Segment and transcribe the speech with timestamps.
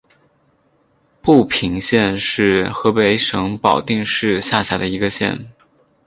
[1.21, 5.51] 阜平县是河北省保定市下辖的一个县。